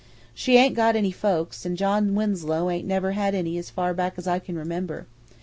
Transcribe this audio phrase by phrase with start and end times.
[0.33, 4.15] "She ain't got any folks, an' John Winslow ain't never had any as far back
[4.17, 5.05] as I can remember.